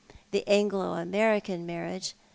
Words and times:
The 0.31 0.43
Anglo 0.47 0.93
American 0.93 1.67
marriage, 1.67 2.13
t! 2.13 2.15